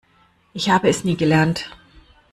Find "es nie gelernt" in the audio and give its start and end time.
0.89-1.69